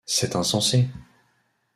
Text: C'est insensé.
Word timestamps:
C'est 0.03 0.35
insensé. 0.35 0.89